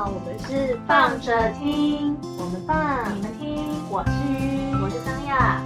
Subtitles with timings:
[0.00, 5.62] 好，我们是放着听，我们放，你们听，我是鱼，我是张亚。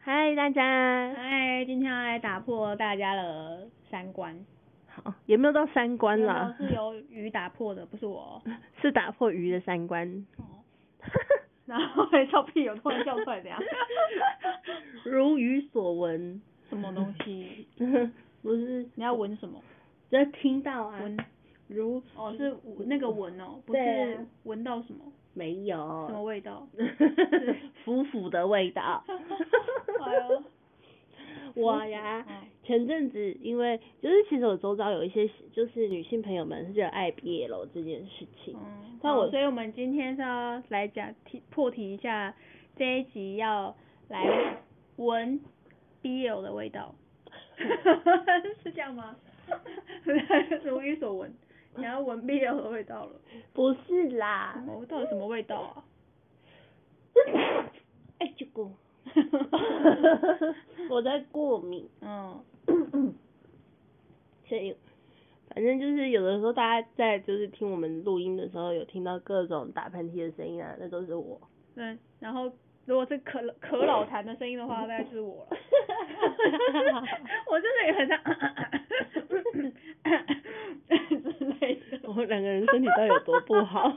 [0.00, 0.62] 嗨，大家，
[1.16, 4.38] 嗨，今天要来打破大家的三观。
[4.86, 8.42] 好，也没有到三观啦，是由鱼打破的，不是我。
[8.80, 10.26] 是打破鱼的三观。
[10.36, 10.64] 哦。
[11.66, 13.60] 然后还笑屁，有突然笑出来这样。
[15.04, 16.40] 如鱼所闻。
[16.68, 17.66] 什么东西？
[18.42, 18.88] 不是。
[18.94, 19.62] 你要闻什么？
[20.10, 20.98] 要听到啊。
[21.02, 21.16] 闻。
[21.68, 22.02] 如。
[22.16, 25.04] 哦，是那个闻哦，不是闻到什么。
[25.34, 25.76] 没有。
[26.08, 26.66] 什么味道？
[27.84, 29.04] 腐腐的味道。
[29.06, 30.42] 哎呦。
[31.58, 32.24] 我呀，
[32.64, 42.34] 前阵子因为就是其实我周遭有一些就是女性朋友们是热爱 BL 这件事情，嗯，那我所以我们今天是要来讲题破题一下
[42.76, 43.74] 这一集要
[44.08, 44.58] 来
[44.96, 45.40] 闻
[46.02, 46.94] BL 的味道，
[48.62, 49.16] 是这样吗？
[50.64, 51.34] 如你所闻，
[51.76, 53.12] 你要闻 BL 的味道了？
[53.52, 55.84] 不是啦，我到底什么味道啊？
[58.18, 58.70] 哎、欸，这个。
[60.90, 62.42] 我在过敏，嗯，
[64.48, 64.74] 所以
[65.54, 71.40] 反正就是有的时候大家在就是听我们录音的时候，有听到各种打喷嚏的声音啊，那都是我。
[71.74, 72.50] 对，然后
[72.86, 75.50] 如果是咳咳老痰的声音的话，大概就是我了。
[77.50, 78.18] 我真的也很像
[81.38, 81.80] 之类的。
[82.08, 83.96] 我们两个人身体到底有多不好？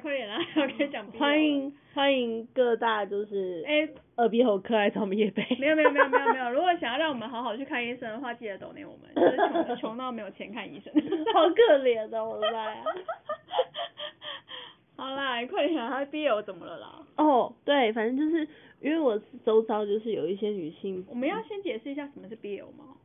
[0.00, 1.06] 快点啊，我可以讲。
[1.12, 5.56] 欢迎欢迎各大就是哎耳鼻喉科来找我们业配。
[5.56, 9.36] 没有没有没有没有没有， 如果想要让我们好好去看医生的话，记得抖内我们，就是
[9.66, 10.92] 穷穷到没有钱看医生。
[11.34, 12.82] 好可怜的，我的妈呀！
[14.96, 17.06] 好啦，快点啊，他 BL 怎么了啦？
[17.16, 18.46] 哦，对，反正就是
[18.80, 21.04] 因为我周遭就是有一些女性。
[21.08, 22.96] 我们要先解释一下什么是 BL 吗？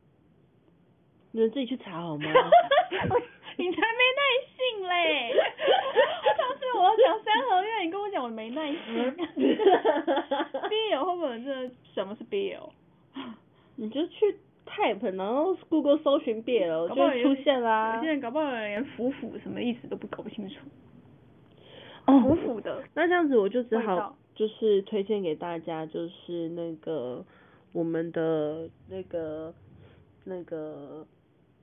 [1.30, 2.24] 你们自己去查好吗？
[3.58, 4.56] 你才没耐性
[4.88, 5.32] 嘞！
[6.36, 8.78] 上次我讲三合院，你跟我讲我没耐心。
[9.36, 12.68] BL 会不会是什么是 BL？
[13.76, 18.00] 你就去 type，然后 Google 搜寻 BL 就会出现啦。
[18.02, 20.56] 现在搞不好连腐腐什么意思都不搞不清楚。
[22.06, 22.20] 哦。
[22.20, 22.82] 腐腐的。
[22.94, 27.24] 那这样子我就只好就是推荐给大家，就是那个
[27.72, 29.54] 我们的那个
[30.24, 31.06] 那个。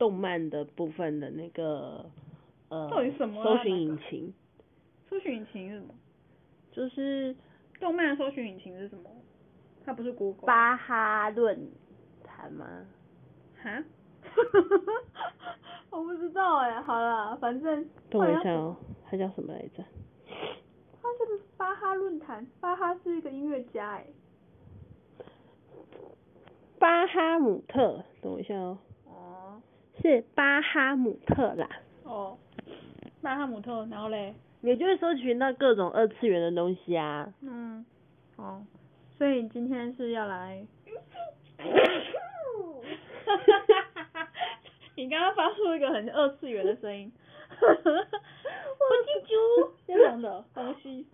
[0.02, 2.04] 动漫的部分的那个
[2.70, 3.44] 呃，到底什么、啊？
[3.44, 4.34] 搜寻引擎。
[5.08, 5.94] 搜寻引擎是什么？
[6.72, 7.36] 就是
[7.80, 9.12] 动漫的搜寻引擎是什么？
[9.86, 10.48] 它不是 Google。
[10.48, 11.70] 巴哈论
[12.24, 12.66] 坛吗？
[13.62, 13.84] 哈？
[15.92, 17.88] 我不知道哎、欸，好了，反正。
[18.10, 18.76] 等我一下哦，
[19.06, 19.84] 它叫什么来着？
[21.00, 25.26] 它是巴哈论坛，巴哈是一个音乐家哎、欸。
[26.80, 28.80] 巴哈姆特，等我一下哦。
[30.02, 31.70] 是巴哈姆特啦。
[32.04, 32.38] 哦，
[33.22, 34.34] 巴哈姆特，然后嘞？
[34.62, 37.32] 你就会搜寻到各种二次元的东西啊。
[37.42, 37.86] 嗯。
[38.36, 38.64] 哦。
[39.18, 40.66] 所以今天是要来。
[41.58, 44.28] 哈哈哈！
[44.96, 47.12] 你刚刚发出一个很二次元的声音。
[47.62, 48.20] 哈哈哈哈哈！
[48.80, 49.34] 我记住
[49.86, 51.06] 这种的东西。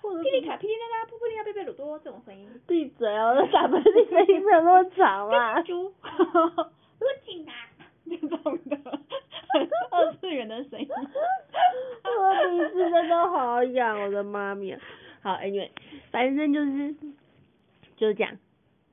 [0.00, 2.48] 霹雳卡霹雳啦啦，噗噗哩啦贝贝鲁多这种声音。
[2.66, 3.34] 闭嘴哦！
[3.36, 5.60] 那打喷嚏声音没有那么长啦。
[5.62, 5.92] 记住。
[6.00, 6.70] 哈哈哈！
[7.00, 7.52] 我紧啊。
[8.08, 8.76] 这种的，
[9.90, 14.76] 二次元的声音， 我鼻子真的好痒，我的妈咪。
[15.22, 15.70] 好，Anyway，
[16.10, 16.94] 反正就是
[17.96, 18.36] 就是这样。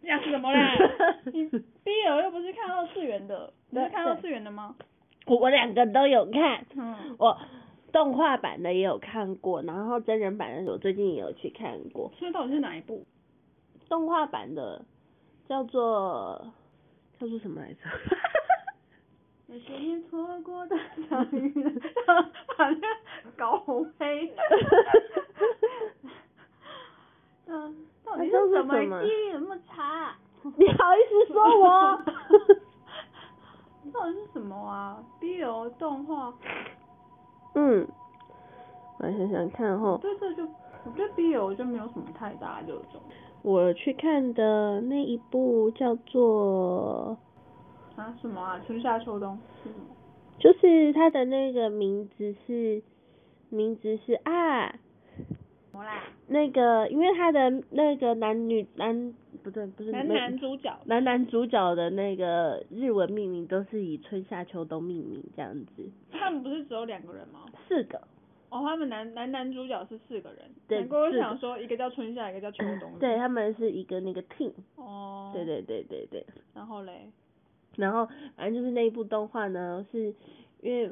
[0.01, 0.73] 是什么啦？
[1.31, 4.75] 你 BL 又不是看二次元的，你是看二次元的吗？
[5.25, 7.37] 我我两个都有看，嗯，我
[7.91, 12.11] 动画版的也有看过，然后真人版的我最近也有去看过。
[12.17, 13.05] 所以到底是哪一部？
[13.87, 14.83] 动画版的
[15.47, 16.53] 叫做
[17.19, 17.79] 叫做什么来着？
[19.51, 20.77] 那些年错过的
[21.09, 21.51] 相遇，
[22.55, 22.89] 反正
[23.35, 24.31] 搞红黑。
[27.47, 27.75] 嗯，
[28.05, 30.15] 到底是什么记忆那么差？
[30.55, 31.99] 你好意思说我？
[33.91, 36.31] 到底是什么啊？BL 动画。
[37.55, 37.87] 嗯，
[38.99, 39.97] 我来想想看哈。
[39.99, 40.43] 对，这就
[40.85, 43.01] 我觉得 BL 就没有什么太大热衷。
[43.41, 47.17] 我去看的那一部叫做。
[47.99, 48.59] 啊，什么啊？
[48.65, 49.85] 春夏秋冬是什么？
[50.39, 52.81] 就是他的那个名字是，
[53.49, 54.73] 名字是啊？
[56.27, 59.13] 那个，因为他的那个男女男
[59.43, 65.89] 不对不是男男主角，男男主角的那个日文命名都是以春夏秋冬命名这样子。
[66.11, 67.45] 他们不是只有两个人吗？
[67.67, 67.97] 四个。
[68.49, 70.39] 哦，他们男男男主角是四个人。
[70.67, 70.79] 对。
[70.79, 72.91] 难怪我想说，一个叫春夏，一个叫秋冬。
[72.99, 74.51] 对，他们是一个那个 team。
[74.75, 75.31] 哦。
[75.33, 76.25] 对对对对对。
[76.53, 77.09] 然后嘞？
[77.75, 80.13] 然后反正就是那一部动画呢，是
[80.61, 80.91] 因为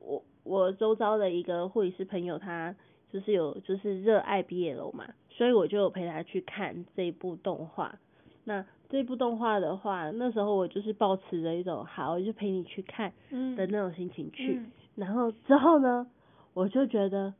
[0.00, 2.74] 我我周遭的一个护理师朋友，他
[3.10, 7.98] 就是有就是热爱 BL 嘛，所以我就有陪他去看这一部动画。
[8.44, 13.12] 那这部动画的话，那时候我就是抱持着一种好，我就陪你去看
[13.56, 14.54] 的那种心情去。
[14.54, 16.06] 嗯嗯、然后之后呢？
[16.52, 17.34] 我就觉得，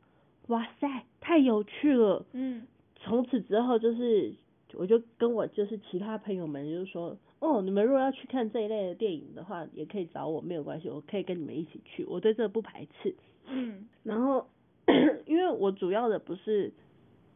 [0.47, 2.25] 哇塞，太有趣了。
[2.33, 2.67] 嗯。
[2.97, 4.35] 从此之后，就是
[4.73, 7.15] 我就跟我就是其他朋友们就是说，
[7.45, 13.13] 哦，你们如果要去看这一类的电影的话，也可以找我，没有关系，我可以跟你们一起去，我对这个不排斥。
[13.47, 13.87] 嗯。
[14.03, 14.47] 然后，
[15.27, 16.73] 因为我主要的不是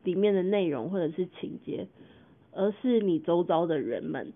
[0.03, 1.87] 里面的内容或者是情节，
[2.51, 4.33] 而是你周遭的人们。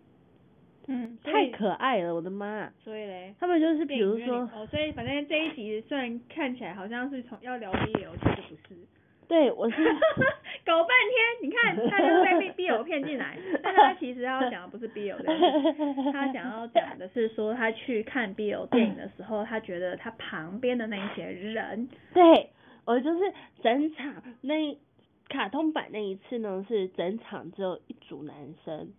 [0.86, 2.70] 嗯，太可爱了，我的妈！
[2.84, 8.80] 所以嘞，他们就是比如说，哦，所以反正这一集虽然看起来好像是从要聊 BL，其实不是。
[9.28, 9.76] 对，我是。
[10.66, 15.24] 搞半天，你看 他就是被 BL 骗进来，但是他其实要讲的不是 BL 的，
[16.12, 21.90] 他想要讲的是说他去看 BL 电影的时候，他觉得他旁边的那一些人。
[22.14, 22.50] 对，
[22.86, 24.78] 我就是整场那
[25.30, 28.36] 卡通版那一次呢，是整场只有一组男
[28.66, 28.90] 生，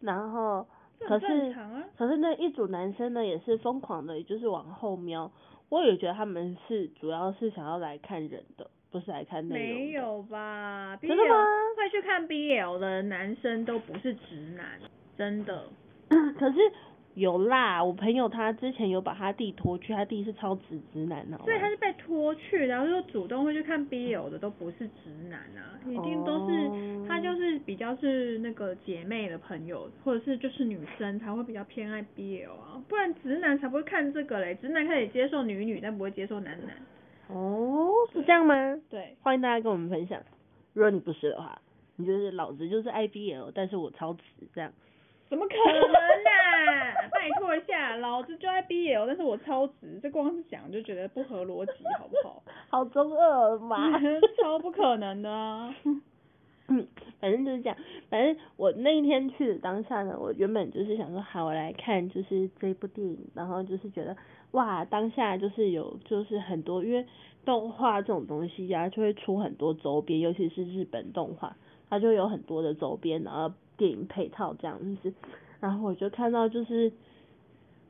[0.00, 0.66] 然后。
[1.02, 1.26] 可是，
[1.96, 5.32] 可是那一组男生呢，也是疯狂的，也就是往后瞄。
[5.70, 9.74] 我也觉得他们是主要是想要来看人的，不是来看内容。
[9.74, 10.98] 没有吧？
[11.00, 11.44] 真的吗？
[11.76, 14.80] 会去看 BL 的男生都不是直男，
[15.16, 15.64] 真的。
[16.38, 16.58] 可是。
[17.14, 21.38] 有啦，我朋友他之前有把他弟拖去，他弟是超直直男哦。
[21.42, 27.08] 所以他是被拖去，然后又主动会去看 BL 的，都不是直男啊，一定都是、oh.
[27.08, 36.76] 他就是比较是那个姐妹的朋友，或者是就是女生才会比较偏爱 BL 啊，不然直男才不会看这个嘞，直男可以接受女女，但不会接受男男。
[37.32, 38.54] 哦，oh, 是这样吗？
[38.88, 40.20] 对，欢迎大家跟我们分享。
[40.72, 41.60] 如果你不是的话，
[41.96, 44.22] 你就是老子就是 IBL，但是我超直
[44.54, 44.72] 这样。
[45.28, 46.94] 怎么可能啊？
[47.12, 52.42] 拜托一下，老子就 IBL，但是我超直，这光是讲就觉得不合逻辑，好不好？
[52.68, 53.78] 好中二嘛，
[54.42, 55.72] 超不可能的啊。
[56.66, 56.86] 嗯，
[57.20, 57.76] 反正就是这样。
[58.08, 64.16] 反正我那一天去的当下呢，我原本就是想说，好，我来看就是这部电影，然后就是觉得
[64.52, 67.06] 哇，当下就是有就是很多，因为
[67.44, 71.56] 动画这种东西呀、就会出很多周边，尤其是日本动画，
[71.88, 73.52] 它就有很多的周边，然后。
[73.80, 75.14] 电影配套这样子，
[75.58, 76.92] 然后我就看到就是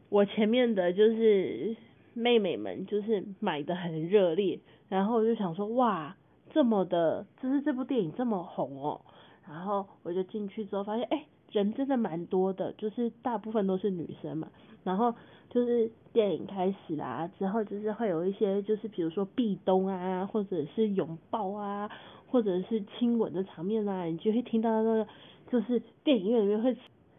[0.08, 1.76] 我前面的就是
[2.14, 6.16] 妹妹们就是买的很热烈，然后我就想说哇，
[6.52, 9.00] 这么的，就是这部电影这么红哦，
[9.48, 14.48] 然后我就进去之后发现哎，人真的蛮多的，就是大部分都是女生嘛，
[14.84, 15.14] 然后
[15.48, 21.90] 就是电影开始啦之后就是会有一些就是比如说壁咚啊，或者是拥抱啊，
[22.28, 25.06] 或者是亲吻的场面啊，你就会听到那个。
[25.50, 26.76] 就是电影院里面会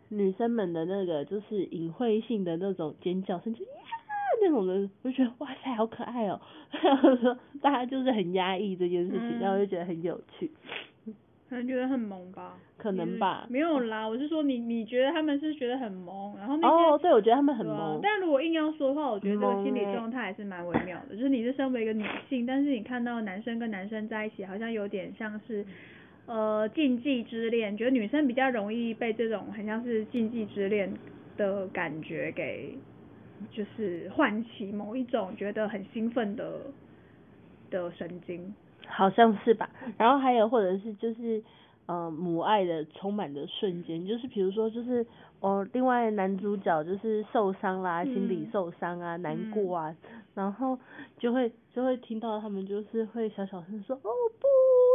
[0.08, 3.72] 女生们的那个就是隐晦性的那种尖叫声，就呀
[4.42, 6.40] 那种的，我就觉得哇塞好可爱哦，
[6.82, 10.50] 然后说大家就是很压抑这件事情，然后我就觉得很有趣，
[11.52, 25.66] 可能觉得很萌吧，可能吧，没有啦，我是说你你觉得他们是觉得很萌，然后那些哦对，我觉得他们很萌，啊，但如果硬要说的话，我觉得这个心理状态还是蛮微妙的，欸、就是你是身为一个女性，但是你看到男生跟男生在一起，好像有点像是。
[26.28, 30.94] 呃，禁忌之恋，觉得女生比较容易被这种很像是禁忌之恋
[31.36, 32.76] 的感觉给，
[33.52, 36.62] 就是唤起某一种觉得很兴奋的
[37.72, 38.54] 的神经，
[38.92, 39.70] 好像是吧？
[39.98, 41.42] 然后还有或者是就是
[41.86, 45.06] 呃母爱的充满的瞬间，就是比如说就是
[45.40, 50.78] 哦，另外男主角就是受伤啦，心理受伤啊，嗯、难过啊，嗯、然后
[51.18, 54.02] 就会就会听到他们就是会小小声说哦
[54.40, 54.48] 不。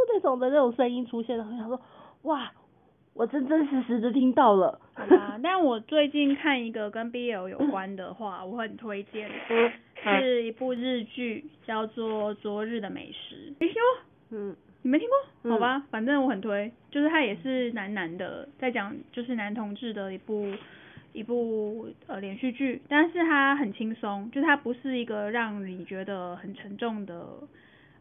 [0.09, 1.79] 那种的那种声音出现，然后想说，
[2.23, 2.49] 哇，
[3.17, 4.79] 我真真实实的听到了。
[4.93, 9.27] 好吧，但我最近看一个跟 BL 有关的话，我很推荐，
[10.03, 13.51] 是一部日剧，叫做《昨日的美食》。
[13.59, 14.37] 没听过？
[14.37, 15.07] 嗯，你没听
[15.41, 15.51] 过？
[15.51, 20.53] 好吧，反正我很推，就是它也是男男的，在讲就是男同志的一部
[21.13, 27.25] 一部呃连续剧，但是它很轻松，就是它不是一个让你觉得很沉重的。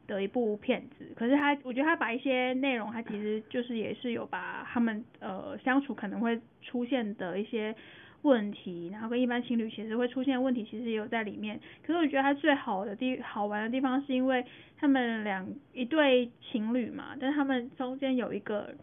[0.06, 7.74] 的一部片子，可是他，我觉得他把一些内容，他其实就是也是有把他们呃相处可能会出现的一些
[8.22, 11.60] 问题，然后跟一般情侣其实会出现问题，其实也有在里面。
[11.84, 14.44] 可是我觉得他最好的地好玩的地方，是因为
[14.78, 18.74] 他们两一对情侣嘛，但他们中间有一个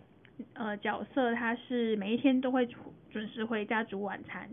[0.53, 2.67] 呃角色，他是每一天都会
[3.11, 4.49] 准时回家煮晚餐，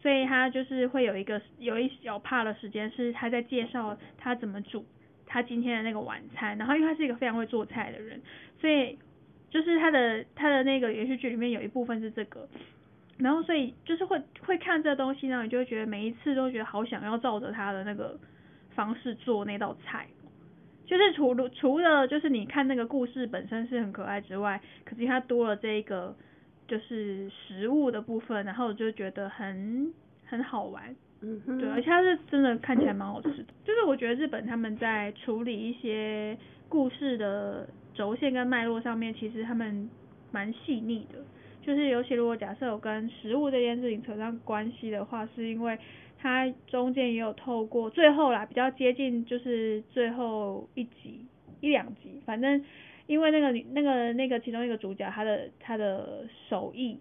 [0.00, 4.84] 所以他就是会有一个有一小 part 的时间是他在介绍他怎么煮
[5.28, 8.20] 他今天的那个晚餐，然后因为他是一个非常会做菜的人，
[8.58, 8.98] 所以
[9.50, 12.48] 就是他的他的那个连续剧里面有一部分是这个，
[13.18, 18.18] 然后所以就是会会看这东西呢，你就会觉得每一次都觉得好想要照着他的那个
[18.74, 20.06] 方式做那道菜。
[20.86, 26.16] 就是除了除了就是你看那个故事本身是很可爱之外，可是它多了这一个
[26.66, 29.92] 就是食物的部分，然后我就觉得很
[30.24, 33.44] 很好玩，嗯哼，对，而且它是真的看起来蛮好吃的。
[33.64, 36.36] 就是我觉得日本他们在处理一些
[36.68, 39.88] 故事的轴线跟脉络上面，其实他们
[40.30, 41.18] 蛮细腻的。
[41.62, 45.78] 就是尤其如果假设有跟食物这件事情扯上关系的话，是因为。
[46.20, 51.24] 它中间也有透过最后啦，比较接近就是最后一集
[51.60, 52.60] 一两集，反正
[53.06, 56.98] 因为那个那个那个其中一个主角他的他的手艺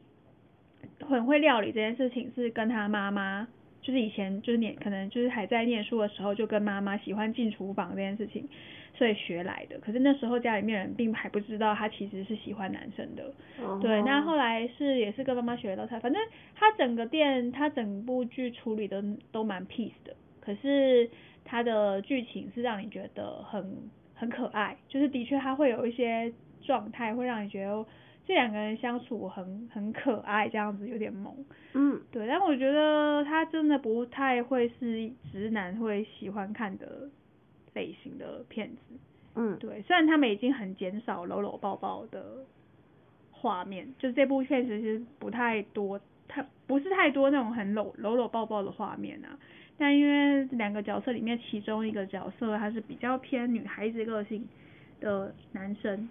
[1.02, 3.48] 很会料理这件事情是跟他妈妈。
[3.88, 8.46] 就是以前就是念可能就是还在念书的时候，就跟妈妈喜欢进厨房这件事情，
[8.94, 9.80] 所以学来的。
[9.80, 13.34] 可是那时候家里面人并还不知道他其实是喜欢男生的。
[13.62, 13.80] Uh.
[13.82, 15.98] 对，那后来是也是跟妈妈学了道菜。
[16.02, 16.22] 反正
[16.54, 19.02] 他整个店，他整部剧处理的
[19.32, 20.14] 都蛮 peace 的。
[20.42, 21.10] 可是
[21.46, 27.86] 他的剧情是让你觉得很很可爱，就是的确他会有一些状态会让你觉得。
[28.28, 31.34] 这两个人相处很很可爱，这样子有点萌。
[31.74, 37.10] 嗯，对，但我觉得他真的不太会是直男会喜欢看的
[37.74, 38.82] 类型的片子。
[39.36, 42.44] 嗯，对，虽然他们已经很减少搂搂抱抱的
[43.32, 49.40] 画面，就是这部片其实不太多，它不是太多那种很搂搂搂抱抱的画面啊。
[49.78, 54.46] 但因为两个角色里面其中一个角色他是比较偏女孩子个性
[55.00, 56.10] 的男生。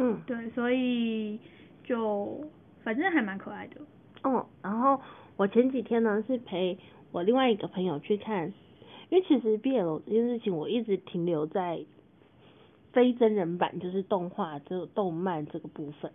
[0.00, 1.38] 嗯，对，所以
[1.82, 2.40] 就
[2.84, 3.80] 反正还蛮可爱的。
[4.22, 5.00] 哦，然后
[5.36, 6.78] 我前几天呢是陪
[7.10, 8.52] 我另外一个朋友去看，
[9.10, 11.80] 因为其实 BL 这件事情我一直停留在
[12.92, 16.10] 非真人版，就是动画这个动漫这个部分。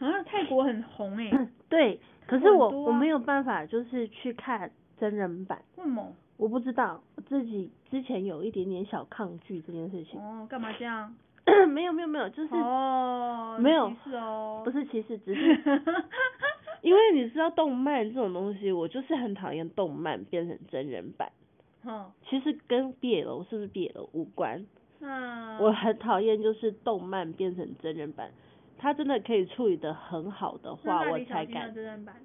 [0.00, 1.48] 啊，泰国很红诶、欸。
[1.68, 5.62] 对， 可是我、啊、我没有办法就是去看真人版。
[5.76, 6.12] 为什么？
[6.36, 10.20] 我不知道，我自己之前有一点点小抗拒这件事情。
[10.20, 11.14] 哦，干嘛这样？
[11.68, 15.40] 没有没有没有，就是哦，没有，是哦，不是歧视，只是
[16.82, 21.30] 因为你知道动漫这种东西，我就是很讨厌动漫变成真人版。
[21.84, 24.64] 哦，其实跟 BL 是不是 BL 无关。
[25.00, 28.30] 嗯，我很讨厌就是动漫变成真人版，
[28.78, 31.72] 他真的可以处理得很好的话，我才敢。
[31.74, 32.16] 真人版。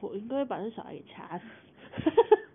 [0.00, 1.44] 我应该会把那小孩给掐死。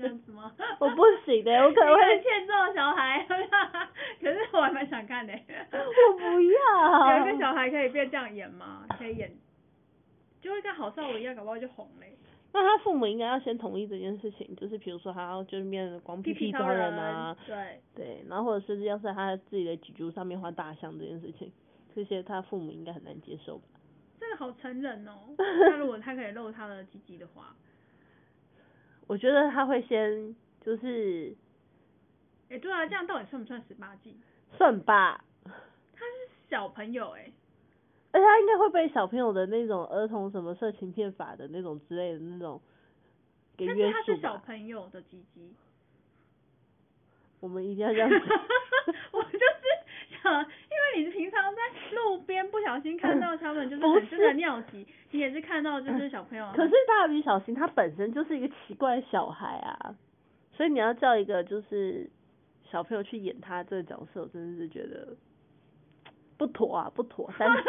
[0.00, 0.52] 样子吗？
[0.80, 3.24] 我不行的，我可能会欠揍小孩，
[4.20, 5.32] 可是我还蛮想看的。
[5.32, 7.18] 我不要。
[7.18, 8.86] 有一个小孩可以变这样演吗？
[8.98, 9.32] 可以演，
[10.40, 12.16] 就会跟郝邵文一样，搞不好就红嘞。
[12.52, 21.52] 那他父母应该要先同意这件事情，就是比如说他要就是面光屁屁超人啊，对对，然后或者是要是他自己的脊柱上面画大象这件事情，
[21.94, 23.64] 这些他父母应该很难接受吧？
[24.18, 25.12] 这个好成人哦。
[25.36, 27.54] 那如果他可以露他的鸡鸡的话？
[29.08, 31.34] 我觉得他会先就是，
[32.50, 34.14] 哎、欸，对啊，这样到底算不算十八禁？
[34.52, 35.24] 算吧。
[35.44, 37.32] 他是小朋友哎、欸，
[38.12, 42.60] 而且他应该会被小朋友的那种儿童什么色情片法的那种之类的那种
[43.56, 43.80] 给约束。
[43.80, 45.54] 但是他是小朋友的鸡鸡。
[47.40, 48.16] 我们一定要这样子。
[49.12, 50.46] 我就是想。
[50.98, 51.60] 你平常在
[51.94, 56.46] 路边不小心看到他们就是很真的尿急，你也是看到就是小朋友。
[56.54, 59.94] 可是蜡笔小新他本身就是一个奇怪的小孩啊，
[60.52, 62.10] 所以你要叫一个就是
[62.70, 65.16] 小朋友去演他这个角色，我真的是觉得
[66.36, 67.64] 不妥啊，不妥， 三思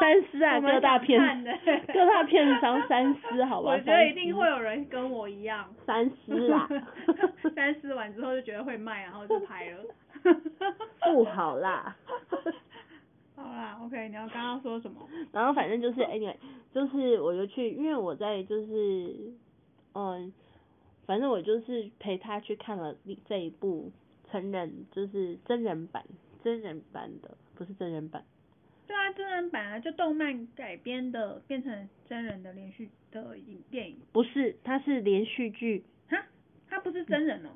[0.00, 1.20] 三思啊，各大片
[1.92, 3.72] 各大片商三思，好吧？
[3.72, 6.68] 我觉得一定会有人跟我一样三思啦，
[7.54, 9.78] 三思完之后就觉得会卖，然后就拍了。
[11.12, 11.96] 不好啦，
[13.34, 15.08] 好啦，OK，你要刚刚说什么？
[15.32, 16.36] 然后反正就是，anyway，
[16.72, 19.32] 就是我就去，因为我在就是，
[19.94, 20.32] 嗯，
[21.06, 22.94] 反正我就是陪他去看了
[23.26, 23.90] 这一部
[24.30, 26.04] 成人，就是真人版，
[26.42, 28.24] 真人版的，不是真人版。
[28.86, 33.96] 对啊，真人版啊，就动漫改编的，变成真人的连续的影电影。
[34.12, 35.84] 不是，它是连续剧。
[36.68, 36.76] 哈？
[36.76, 37.50] 它不是真人哦。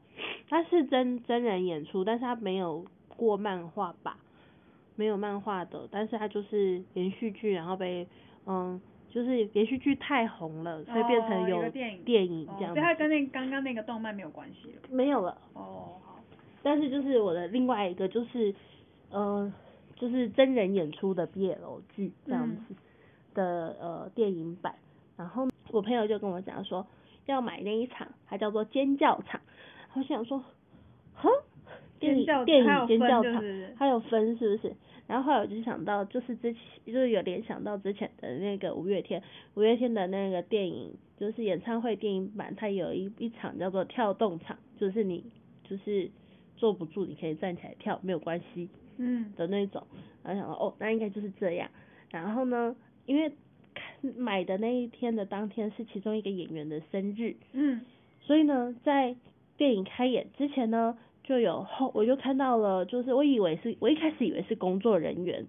[0.48, 4.18] 他是真真人演出，但是他没有过漫画吧？
[4.96, 8.06] 没有漫画的，但是他就是连续剧，然后被
[8.46, 8.78] 嗯，
[9.10, 12.74] 就是连续剧太红了，所以变成有电影电影这样子。
[12.74, 14.82] 所以它跟那刚刚那个动漫没有关系了。
[14.90, 15.38] 没有了。
[15.54, 16.20] 哦，好。
[16.62, 18.54] 但是就是我的另外一个就是，
[19.10, 19.50] 呃，
[19.96, 22.74] 就是真人演出的 BL 剧这样子
[23.34, 24.74] 的、嗯、呃电影版，
[25.16, 26.86] 然后我朋友就跟我讲说
[27.26, 29.40] 要买那一场，它叫做尖叫场，
[29.94, 30.42] 我想说，
[31.14, 31.28] 哼，
[31.98, 33.42] 电影电影尖叫场，
[33.76, 34.74] 它有分是不是？
[35.06, 39.22] 然后后来我就想到，就是之前就是有联想到之前的那个五月天，
[39.54, 45.24] 五月天的那个电影，就是演唱会电影版，它有一一场叫做跳动场，就是你
[45.64, 46.10] 就是
[46.56, 49.86] 坐不住，你可以站起来跳，没有关系，嗯的那种。
[50.22, 51.68] 然后想到哦，那应该就是这样。
[52.10, 52.74] 然后呢，
[53.04, 53.36] 因为看
[54.16, 57.80] 买的那一天的当天是其中一个演员的生日，嗯，
[58.20, 59.14] 所以呢，在
[59.56, 60.96] 电影开演之前呢。
[61.24, 65.46] 就有后，我就看到了，就是我以为是，我一开始以为是工作人员，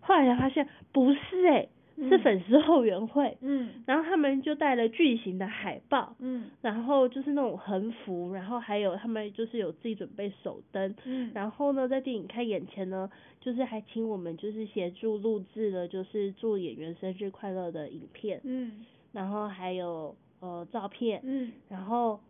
[0.00, 1.68] 后来才发现不是诶、欸，
[2.08, 22.20] 是粉丝后援会，嗯，然后他们就带了巨型的海报，嗯，然后就是那种横幅，然后还有他们就是有自己准备手灯，嗯，然后呢，在电影开演前呢，就是还请我们就是协助录制了就是祝演员生日快乐的影片，嗯，然后还有呃照片，嗯，然后。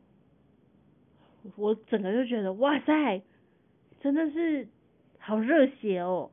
[1.56, 3.22] 我整个就觉得哇塞，
[4.00, 4.66] 真的是
[5.18, 6.28] 好热血哦，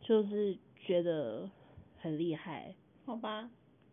[0.00, 1.48] 就是觉得
[2.02, 2.74] 很厉害。
[3.06, 3.48] 好吧。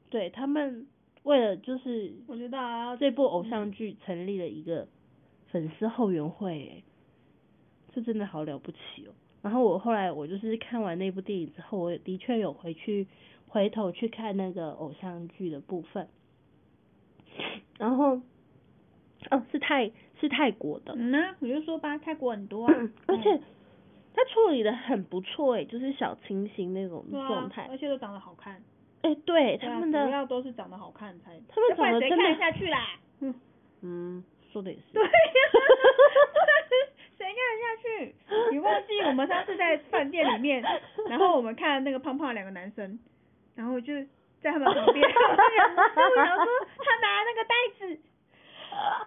[0.09, 0.87] 对，他们
[1.23, 4.87] 为了就是，我知道啊，这部偶像剧成立了一个
[5.47, 6.83] 粉丝后援会，诶，
[7.93, 9.13] 这真的好了不起哦。
[9.41, 13.07] 然后我后来我就是看完那部电影之后，我的确有回去
[13.47, 16.07] 回头去看那个偶像剧的部分，
[17.77, 18.19] 然后。
[19.31, 23.41] 哦，是泰是泰国的，嗯呢、啊，我就说吧，泰国很多啊，嗯、而且
[24.15, 28.61] 他处理的很不错诶，就是小清新那种状态、啊，而且都长得好看，
[29.01, 33.33] 哎、欸，对，他们的主要都是长得好看才，他们长得真的看下去啦，嗯
[33.81, 35.09] 嗯，说的也是，对呀，
[37.17, 38.15] 谁看得下去？
[38.51, 40.63] 你忘记我们上次在饭店里面，
[41.07, 42.99] 然后我们看那个胖胖两个男生，
[43.55, 43.93] 然后就
[44.41, 45.15] 在他们旁边，然
[46.37, 47.99] 后说他拿那个袋子。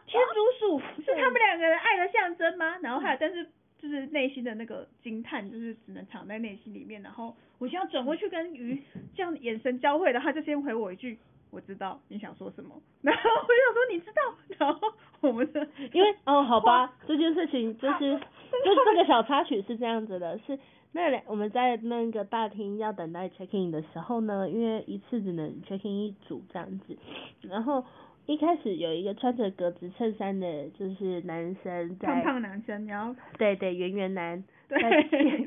[0.06, 2.76] 天竺鼠是他们两个人爱的象征吗？
[2.82, 3.48] 然后还有，但是
[3.82, 7.02] 就是内心的那个惊叹，就是只能藏在内心里面。
[7.02, 8.80] 然后我就要转过去跟鱼
[9.12, 11.18] 这样眼神交汇的，他就先回我一句
[11.50, 12.80] ：“我知道你想说什么。
[13.02, 14.22] ”然后我就想说：“你知道？”
[14.56, 14.88] 然后
[15.20, 20.56] 我们的因为哦，好吧，这件事情就是就是这个小插曲是这样子的，是
[20.92, 26.96] 那两我们在那个大厅要等待 check in 的时候呢，因为一次只能 check in 一组这样子，
[27.42, 27.84] 然后。
[28.26, 34.78] 一开始有一个穿着格子衬衫的，就是男生在胖胖男生，然后对对圆圆男，对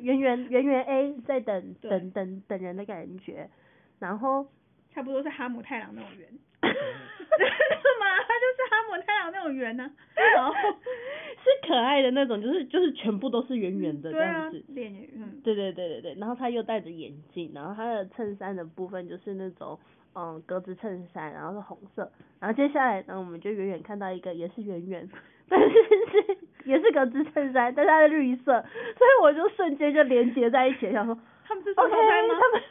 [0.02, 3.50] 圆圆圆圆 A 在等等等等人的感觉，
[3.98, 4.46] 然后
[4.92, 6.28] 差不多是哈姆太郎那种圆，
[6.62, 8.06] 是吗？
[8.28, 9.92] 他就是哈姆太郎那种圆呢、啊，
[10.36, 19.80] 然后是可爱的那种，就是就是全部都是圆圆的这样子，脸圆、啊，嗯，对对对对对，然后他又戴着眼镜，然后他的衬衫的部分就是那种。
[20.16, 25.10] 嗯，格子衬衫，然后是红色，然后接下来呢，我们就远远看到一个也是圆圆，
[25.50, 28.62] 但是是也是格子衬衫，但是它是绿色，
[28.98, 32.34] 所以我就瞬间就连接在一起，想说他们是双胞胎吗？
[32.40, 32.62] 他们，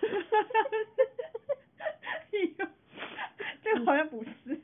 [3.63, 4.59] 这个好像不是。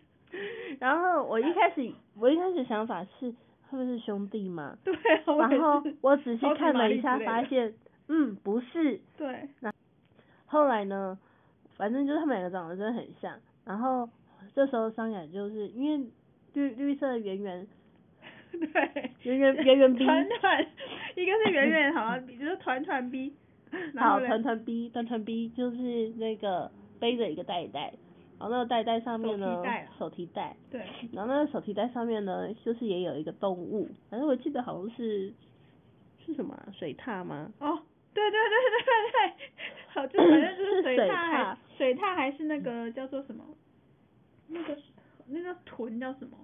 [0.78, 3.34] 然后我一开始我一开始想法是
[3.70, 4.78] 他们是兄弟嘛？
[4.84, 4.94] 对。
[5.26, 7.74] 然后我仔细看了一下，发现
[8.08, 8.98] 嗯不是。
[9.18, 9.48] 对。
[9.60, 9.70] 那
[10.46, 11.18] 后来呢？
[11.80, 14.06] 反正就是他们两个长得真的很像，然后
[14.54, 16.06] 这时候桑雅就是因为
[16.52, 17.66] 绿绿色的圆圆，
[18.52, 20.66] 对，圆圆圆圆 B，团团，
[21.16, 23.32] 一个是圆圆，好像就是团团 B，
[23.96, 27.94] 好团团 B，团团 B 就是那个背着一个袋袋，
[28.38, 29.62] 然后那个袋袋上面呢，
[29.98, 35.32] 手提袋，对，然后那个手提袋上面呢，就是也有一个动物，反正我记得好像是
[36.26, 37.50] 是什么啊，水獭吗？
[37.58, 37.80] 哦。
[38.12, 39.48] 对对对对对，
[39.86, 43.42] 好，就反正就是水獭还水獭还是那个叫做什么？
[44.48, 44.76] 那个
[45.28, 46.36] 那个豚叫什么？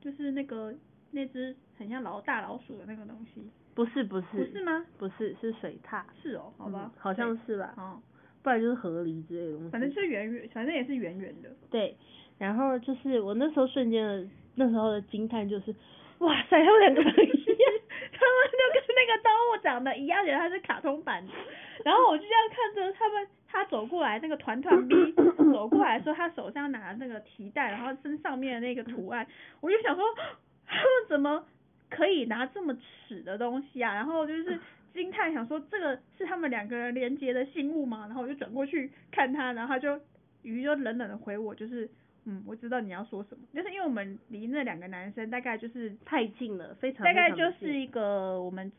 [0.00, 0.74] 就是那个
[1.12, 3.48] 那只很像老大老鼠的那个东西。
[3.76, 4.26] 不是不是。
[4.32, 4.84] 不是吗？
[4.98, 6.02] 不是，是水獭。
[6.20, 6.90] 是哦，好吧。
[6.98, 7.72] 好像是吧。
[7.76, 8.02] 哦。
[8.42, 9.70] 不然就是河狸之类的东西。
[9.70, 11.48] 反正是圆圆，反正也是圆圆的。
[11.70, 11.96] 对，
[12.38, 15.72] 然后就是我那时候瞬间的那时候的惊叹就是，
[16.18, 17.72] 哇塞，他们两个人一样。
[18.12, 21.32] 他们就跟那个动物长得一样，觉得它是卡通版的。
[21.84, 24.94] 然后我就这样看着他们，他走过来，那个团团 B
[25.52, 29.26] 走过来说，他手上拿那个提袋，然后身上面的那个图案，
[29.60, 30.02] 我就想说，
[30.66, 31.44] 他 们怎么
[31.90, 33.94] 可以拿这么尺的东西啊？
[33.94, 34.58] 然后就是
[34.94, 38.06] 惊叹，想说这个是他们两个人连接的信物吗？
[38.06, 40.00] 然后我就转过去看他，然后他就
[40.42, 41.88] 鱼就冷冷的回我，就是。
[42.24, 48.70] 嗯，我知道你要说什么，就是因为我们离那两个男生大概就是太近了，非常，大概就是一个我们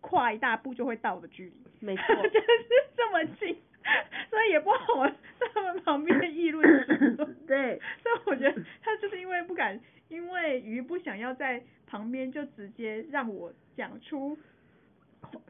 [0.00, 2.64] 跨一大步就会到的距离，没错， 就是
[2.96, 3.54] 这么近，
[4.30, 6.66] 所以也不好在他们旁边议论。
[7.46, 14.36] 对，所以我觉得 他就是因为不敢，因为鱼不想要在旁边，就直接让我讲出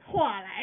[0.05, 0.63] 话来，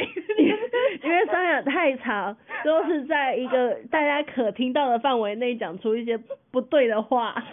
[1.04, 6.18] 因为桑雅太长，都是在一个大家可听到的范围内讲出一些
[6.52, 7.44] 不对的话。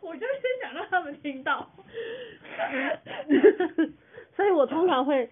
[0.00, 1.70] 我就是想让他们听到，
[4.36, 5.30] 所以我通常会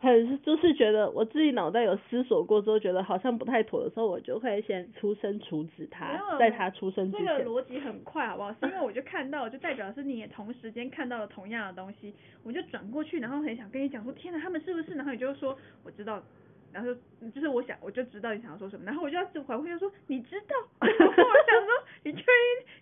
[0.00, 7.26] 很就是觉得我自己脑袋有思索过之后，觉得好像不太妥的时候，我就会先出声阻止他，在他出声之前。
[7.26, 8.50] 这个逻辑很快，好不好？
[8.54, 14.94] 是因为我就看到，就代表是你也同时间看到了同样的东西，我就转过去，然后很想跟你讲说，天哪，他们是不是？
[14.94, 16.22] 然后你就说，我知道。
[16.72, 16.94] 然后
[17.34, 20.54] 就是我想，我就知道你想要说什么，然后我就要回回说，你知道？
[20.80, 21.72] 我想说，
[22.04, 22.26] 你确定？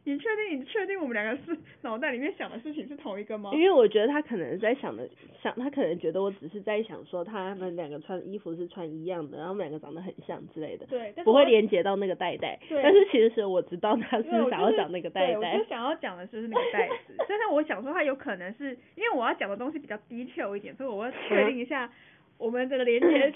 [0.05, 0.61] 你确定？
[0.61, 3.51] 你确定我们两个是脑袋里面想的事情是同一个吗？
[3.53, 5.09] 因为我觉得他可能在想的，
[5.43, 12.59] 想他可能觉得我只是在想说他们两个穿衣服是穿一样的，然后我们两个长得很像之类的，对，不会连接到那个袋袋。
[12.69, 15.35] 对，但是其实是我知道他是想要讲那个袋袋。
[15.35, 21.91] 对，我就想要讲的就是那个袋子， 但是我想说他有可能是因为我要讲的东西比较 detail 一点，所以我要确定一下。
[22.39, 23.33] 我们这个连接连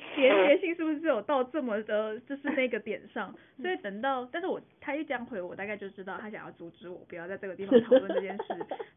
[0.49, 3.35] 接性是不是有到这么的，就是那个点上？
[3.61, 8.45] 所以等到，但是我他一这样回我，大概就知道他想要阻止我不要在这个地方讨论这件事，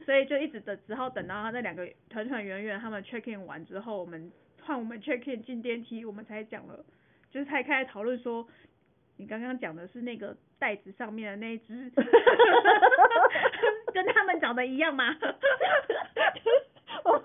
[0.06, 6.86] 所以就一直等，只好等到他那两个团团圆圆他们 check in 完之后，我们换我们 check in 进电梯，我们才讲了，
[7.32, 8.48] 就是才开始讨论说，
[9.18, 11.91] 你刚刚讲的是那个袋子上面的那一只，
[13.91, 15.15] 跟他们长得一样吗？
[17.04, 17.22] 我 们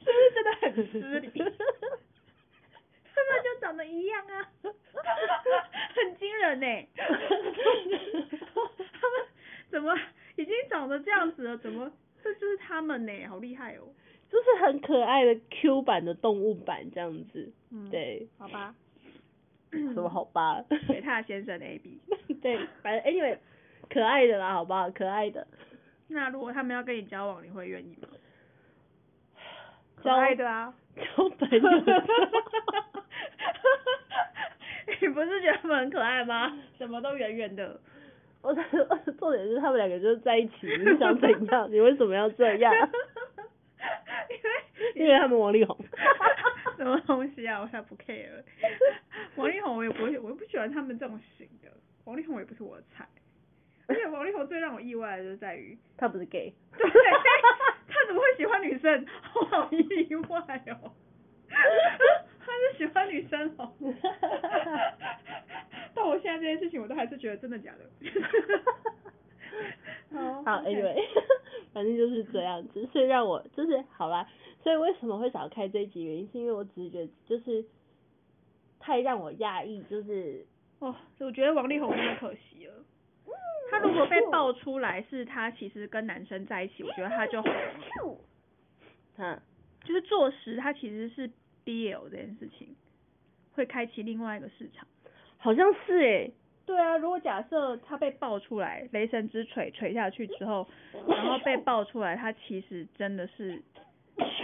[0.00, 1.30] 是不是真的很失礼？
[3.14, 4.48] 他们就长得一样啊，
[5.94, 6.88] 很惊人呢、欸。
[6.96, 7.08] 他
[9.08, 9.26] 们
[9.70, 9.94] 怎么
[10.36, 11.56] 已经长得这样子了？
[11.58, 11.90] 怎么
[12.22, 13.26] 这就是他们呢、欸？
[13.26, 13.82] 好厉害哦！
[14.30, 17.52] 就是很可爱的 Q 版的动物版这样子。
[17.70, 18.28] 嗯，对。
[18.38, 18.74] 好吧。
[19.70, 20.64] 什么好吧？
[20.88, 22.00] 给他先生 A B。
[22.42, 23.38] 对，反正 anyway，
[23.90, 24.90] 可爱的啦，好不好？
[24.90, 25.46] 可爱的。
[26.08, 28.08] 那如果他们要跟你交往，你会愿意吗？
[29.96, 30.74] 可爱的啊。
[30.94, 31.60] 交朋友。
[35.00, 36.56] 你不是觉得他们很可爱吗？
[36.78, 37.80] 什么都圆圆的。
[38.42, 38.62] 我的
[39.18, 41.70] 重点是他们两个就是在一起，你想怎样？
[41.70, 42.74] 你为什么要这样？
[44.28, 44.50] 因为
[44.94, 45.76] 因为他们王力宏。
[46.76, 47.60] 什么东西啊？
[47.60, 48.42] 我才不 care。
[49.36, 51.68] 王力宏我也不会，我又不喜欢他们这种型的。
[52.04, 53.06] 王力宏也不是我的菜。
[53.86, 56.52] 而且王力宏最让我意外的就是在于他不是 gay。
[56.76, 56.90] 对。
[57.88, 59.06] 他怎么会喜欢女生？
[59.34, 60.92] 我好意外哦。
[62.52, 63.72] 他是喜欢女生哦，
[65.94, 67.90] 但我现在这件事情，我都还是觉得真的假的。
[70.12, 70.96] 好，好，Anyway，
[71.72, 74.28] 反正就是这样子，所以让我就是好啦。
[74.62, 76.04] 所以为什么会想开这一集？
[76.04, 77.64] 原因是因为我只是觉得就是
[78.78, 80.46] 太让我讶异，就是
[80.80, 82.74] 哦，我觉得王力宏真的可惜了。
[83.70, 88.18] 他如果被爆出来是他其实跟男生在一起，我觉得他就红了。
[89.16, 89.40] 他
[89.84, 91.30] 就是坐实他其实是。
[91.64, 92.74] BL 这件事情
[93.54, 94.86] 会开启另外一个市场，
[95.38, 96.32] 好像是诶、欸。
[96.64, 100.66] 对啊，如果假设他被爆出来，雷神之锤锤下去之后，
[101.08, 103.60] 然后被爆出来，他其实真的是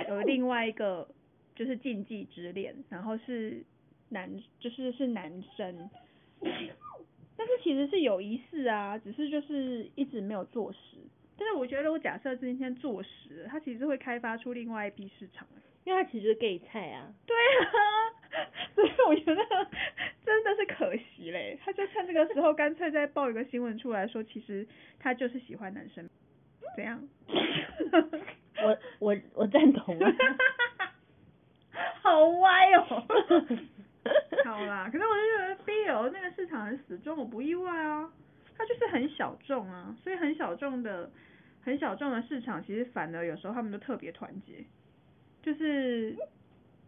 [0.08, 1.08] 有另外一个
[1.54, 3.64] 就是禁忌之恋，然后是
[4.08, 4.28] 男
[4.58, 5.88] 就是是男生，
[6.40, 10.78] 但是其实是有疑似啊，只是就是一直没有坐实。
[11.38, 15.46] 但是我觉得，如果假设今天坐实了，他其实会开发出另外一批市场。
[15.88, 17.72] 因为他其实是 gay 菜啊，对啊，
[18.76, 19.42] 所以我觉得
[20.22, 26.06] 真的是可惜嘞，他就趁这个时候干脆再报一个新闻出来说，其实他就是喜欢男生，
[26.76, 27.02] 怎样？
[28.62, 30.12] 我我我赞同啊，
[32.02, 33.02] 好歪哦，
[34.44, 38.12] 好啦，可是我就觉得 BL 那个市场很死忠，我不意外啊，
[38.58, 41.10] 他就是很小众啊，所以很小众的
[41.62, 44.62] 很小众的市场，其实反而有时候他们都特别团结。
[45.48, 46.14] 就是，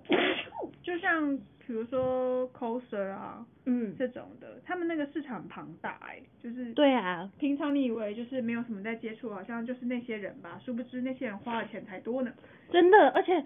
[0.83, 1.35] 就像
[1.66, 12.31] 比如说 coser 啊，嗯，这种的，他们那个市场庞大哎、欸，就是对啊，平常你以为就是没有什么在接触，好像就是那些人吧，殊不知那些人花的钱才多呢。
[12.70, 13.42] 真的，而且，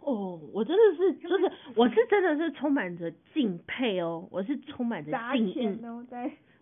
[0.00, 5.78] 哦，我真的是， 就是我是真的是充满着敬佩哦，我是充满着敬意，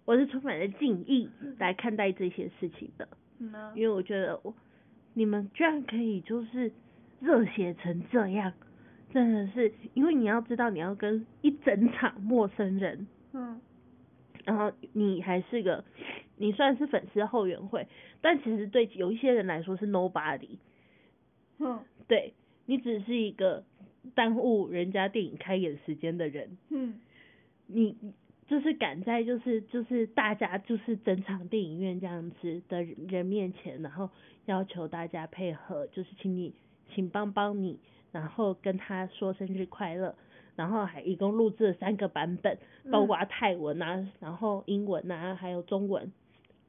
[0.04, 4.52] 我是充满着敬意来看待这些事情的，嗯，因为我觉得我
[5.14, 6.72] 你们居然可以就是。
[7.20, 8.52] 热血成这样，
[9.12, 13.60] 真的是，因为你要知道，你要跟一整场陌生人，嗯，
[14.44, 15.84] 然后你还是个，
[16.36, 17.86] 你算是粉丝后援会，
[18.20, 20.58] 但其实对有一些人来说是 nobody，
[21.58, 22.34] 嗯， 对，
[22.66, 23.64] 你只是一个
[24.14, 27.00] 耽误人家电影开演时间的人，嗯，
[27.66, 27.96] 你
[28.46, 34.08] 就是赶在就是就是大家就是整场电影院这样子的人面前，然后
[34.46, 36.54] 要求大家配合，就是请你
[36.94, 37.78] 请帮帮你，
[38.12, 40.14] 然后跟他说生日快乐，
[40.56, 42.58] 然后还一共录制了三个版本，
[42.90, 46.12] 包括泰文啊，然后英文啊，还有中文。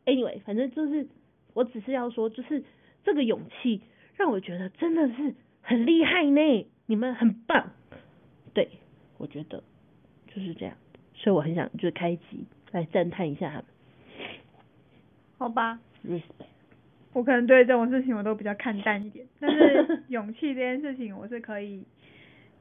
[0.06, 1.08] Anyway，反正就是
[1.54, 2.64] 我只是要说，就是
[3.04, 3.82] 这个勇气
[4.16, 7.72] 让我觉得真的是很厉害呢，你们很棒。
[8.54, 8.70] 对，
[9.18, 9.64] 我觉得
[10.28, 10.76] 就是这样，
[11.14, 13.66] 所以我很想就开一集来赞叹一下他们。
[15.38, 16.59] 好吧，respect。
[17.14, 21.84] 我可能对这种事情我都比较看淡一点，但是 勇气这件事情我是可以。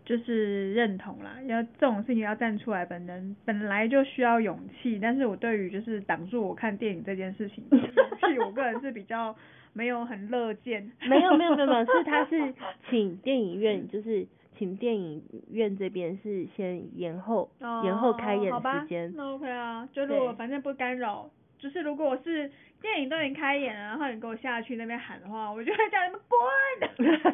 [0.04, 9.36] 就是认同啦，要这种事情要站出来，本人本来就需要勇气，但是我对于就是挡住我看电影这件事情， 勇气我个人是比较
[9.74, 10.90] 没有很乐见。
[11.06, 12.54] 没有没有没有没有，是他是
[12.88, 19.12] 请电影院，就是请电影院这边是先延后、哦、延后开演时间。
[19.14, 21.28] 那 OK 啊，就如果反正不干扰。
[21.58, 22.48] 就是如果我是
[22.80, 26.38] 电影都已经开演了，然后你给我下去那边喊的话，我就会叫你们滚。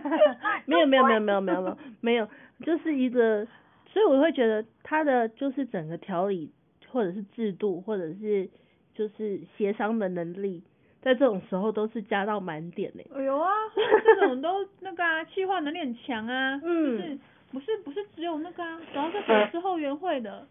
[0.66, 2.28] 没有没有没有没有没有没有没有，
[2.62, 3.46] 就是一个，
[3.86, 6.50] 所以我会觉得他的就是整个条理
[6.88, 8.48] 或者是制度或者是
[8.94, 10.62] 就是协商的能力，
[11.02, 13.06] 在这种时候都是加到满点嘞。
[13.14, 13.50] 哎呦啊，
[14.04, 16.60] 这种都那个啊，气化能力很强啊。
[16.64, 17.18] 嗯。
[17.52, 20.46] 不是不是不是只有那个啊，主要是粉丝后援会的。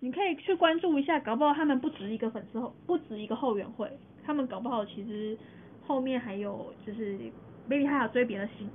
[0.00, 3.90] 你可以去关注一下，搞不好他们不止一个粉丝后，不止一个后援会，
[4.28, 5.34] 他们搞不好其实
[5.86, 7.18] 后面还有就是
[7.66, 8.70] ，maybe 还有追别的星，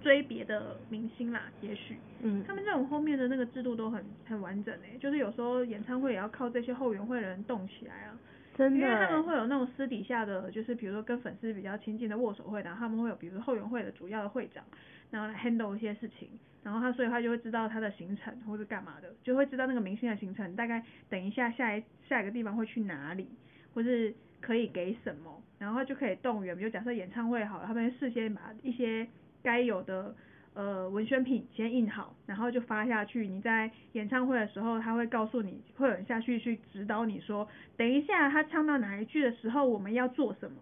[0.00, 8.18] 追别的明星啦，也许，嗯，他们这种后面的那个制度都很很完整诶，就是有时候演唱会也要靠这些后援会的人动起来啊，
[8.56, 14.64] 真的，因为他们会有那种私底下的，就是比如说跟粉丝比较亲近的握手会，然后他们会有比如说后援会的主要的会长，
[15.10, 16.30] 然后来 handle 一些事情。
[16.64, 23.28] 然后他，所以他就会知道他的行程或者干嘛的，就会知道那个明星的行程，大概等一下下一下一个地方会去哪里，
[23.72, 26.56] 或是可以给什么，然后就可以动员。
[26.56, 29.06] 比如假设演唱会好了，他们事先把一些
[29.42, 30.14] 该有的
[30.54, 33.26] 呃文宣品先印好，然后就发下去。
[33.26, 40.56] 你在演唱会的时候，他会告诉你，会有人下去去指导你说，等一下他唱到哪一句的时候，我们要做什么。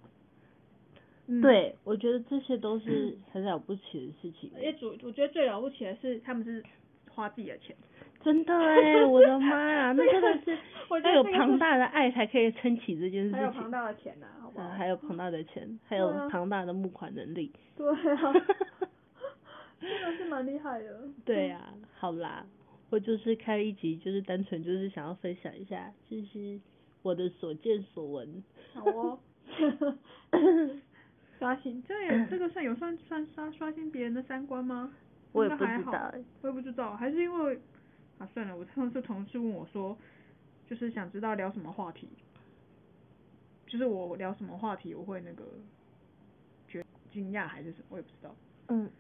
[1.29, 4.51] 嗯、对，我觉得这些都是很了不起的事情。
[4.55, 6.63] 而且主，我觉得最了不起的是，他们是
[7.11, 7.75] 花自己的钱。
[8.27, 10.59] 真的哎，我的妈呀，那真的是
[11.05, 13.39] 要有庞大的爱才可以撑起这件事情。
[13.39, 14.69] 还有庞大的钱呐、啊，好不好？
[14.71, 17.53] 还有庞大的钱，还有庞大的募款能力。
[17.77, 17.95] 对啊。
[19.81, 21.03] 真的是蛮厉害的。
[21.25, 22.45] 对啊，好啦，
[22.91, 26.59] 我就是开一集，就是单纯就是想要分享一下，就是
[27.03, 28.43] 我的所见所闻。
[28.75, 29.19] 好哦。
[31.39, 34.93] 刷新，这也这个算有算算刷刷新别人的三观吗？
[35.33, 36.13] 我也不知道，
[36.43, 37.61] 我也不知道，还是因为
[38.19, 39.97] 啊算了，我上次同事问我说，
[40.67, 42.09] 就是想知道聊什么话题，
[43.67, 45.45] 就是我聊什么话题我会那个
[46.69, 48.35] 觉惊讶还是什么，我也不知道。
[48.69, 48.91] 嗯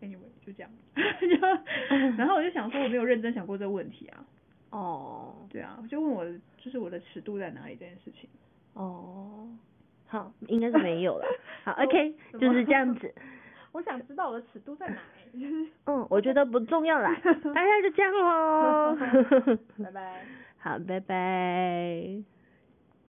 [0.00, 0.70] ，anyway 就这样，
[2.16, 4.24] 然后我就想说我没有认真想过这个问题啊。
[4.70, 6.24] 哦， 对啊，就问我
[6.58, 8.28] 就是我的尺度在哪里这件事情。
[8.74, 9.48] 哦。
[10.08, 11.26] 好，应该是没有了。
[11.64, 13.12] 好， OK，就是这样子。
[13.76, 14.96] 我想知道我的尺度在哪
[15.32, 15.70] 里。
[15.84, 17.14] 嗯，我觉得不重要啦，
[17.54, 18.96] 大家就这样喽。
[19.84, 20.24] 拜拜。
[20.58, 22.35] 好，拜拜。